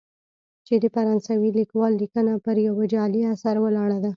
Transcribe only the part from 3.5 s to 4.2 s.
ولاړه ده.